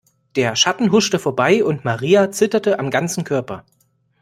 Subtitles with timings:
[0.35, 3.65] Der Schatten huschte vorbei und Maria zitterte am ganzen Körper.